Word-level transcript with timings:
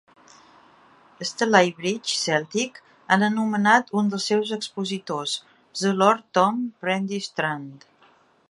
Stalybridge 1.31 2.15
Celtic 2.21 2.81
han 3.15 3.27
anomenat 3.29 3.93
un 4.03 4.09
dels 4.15 4.25
seus 4.33 4.55
expositors 4.59 5.37
"The 5.83 5.95
Lord 6.01 6.27
Tom 6.39 6.61
Pendry 6.87 7.25
Stand". 7.29 7.91